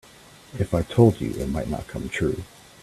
[0.57, 2.41] If I told you it might not come true.